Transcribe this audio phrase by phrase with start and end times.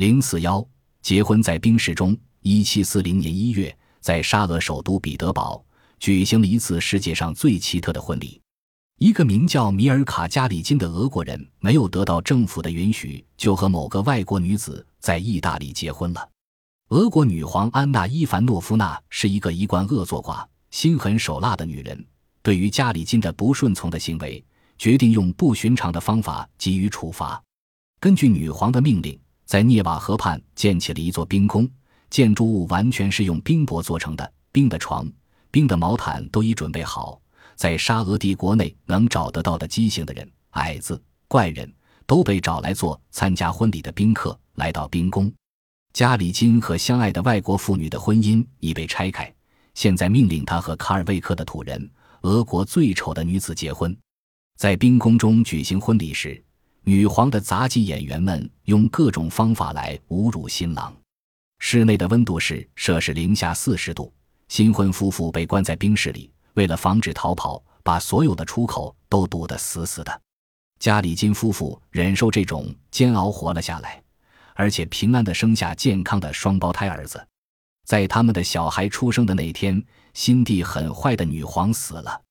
[0.00, 0.66] 零四幺
[1.02, 2.16] 结婚在冰室中。
[2.40, 5.62] 一七四零年一月，在沙俄首都彼得堡
[5.98, 8.40] 举行了一次世界上最奇特的婚礼。
[8.96, 16.26] 一个名叫米尔卡·加里金的俄国人没有得到政府的允许，就和某个外国女子在意大利结婚了。
[16.88, 22.06] 俄国女皇安娜·伊凡诺夫娜是一个一贯恶作寡、心狠手辣的女人。
[22.42, 24.42] 对于加里金的不顺从的行为，
[24.78, 27.42] 决定用不寻常的方法给予处罚。
[28.00, 29.20] 根据女皇的命令，
[29.50, 31.68] 在涅瓦河畔建起了一座冰宫，
[32.08, 35.04] 建筑物完全是用冰箔做成的，冰的床、
[35.50, 37.20] 冰的毛毯都已准备好。
[37.56, 41.68] 在沙俄帝国内能找得到的畸形的人、矮子、怪人
[42.06, 44.38] 都被找来做参加婚礼的宾客。
[44.54, 45.32] 来到冰宫，
[45.92, 49.34] 加里金和相爱的外国妇女的婚姻已被拆开。
[49.74, 51.90] 现在命令他和卡尔维克的土人、
[52.20, 53.98] 俄国最丑的女子结婚。
[54.56, 56.40] 在冰宫中举行婚礼时，
[56.82, 60.94] 女皇的杂技演员们用各种方法来侮辱新郎。
[61.58, 64.12] 室内的温度是摄氏零下四十度，
[64.48, 66.30] 新婚夫妇被关在冰室里。
[66.54, 70.20] 为了防止逃跑，把所有的出口都堵得死死的。
[70.78, 74.02] 加里金夫妇忍受这种煎熬活了下来，
[74.54, 77.24] 而且平安地生下健康的双胞胎儿子。
[77.86, 79.82] 在他们的小孩出生的那天，
[80.14, 82.22] 心地很坏的女皇死了。